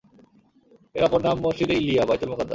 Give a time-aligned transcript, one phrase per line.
[0.95, 2.49] এর অপর নাম মসজিদে ঈলিয়া— বায়তুল মুকাদ্দাস।